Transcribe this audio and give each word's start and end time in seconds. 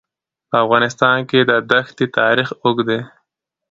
په 0.49 0.55
افغانستان 0.63 1.17
کې 1.29 1.39
د 1.49 1.51
دښتې 1.71 2.05
تاریخ 2.17 2.49
اوږد 2.63 2.85
دی. 2.89 2.99